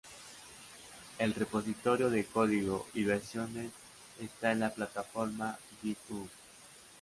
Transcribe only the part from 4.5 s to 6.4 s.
en la plataforma Github.